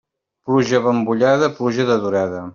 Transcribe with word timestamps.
Pluja 0.45 0.79
abambollada, 0.79 1.53
pluja 1.61 1.89
de 1.93 2.01
durada. 2.09 2.43